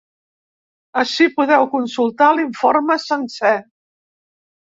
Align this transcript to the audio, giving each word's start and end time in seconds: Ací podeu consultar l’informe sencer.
Ací 1.01 1.25
podeu 1.35 1.67
consultar 1.75 2.31
l’informe 2.39 2.97
sencer. 3.05 3.55